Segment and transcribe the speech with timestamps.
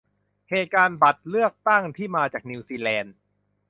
[0.49, 3.15] เหตุการณ์บัตรเลือกตั้งที่มาจากนิวซีแลนต์